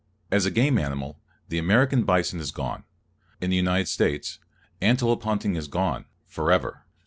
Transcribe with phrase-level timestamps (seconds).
[0.31, 1.19] As a game animal,
[1.49, 2.85] the American bison is gone.
[3.39, 4.39] In the United States,
[4.81, 6.85] antelope hunting is gone, forever.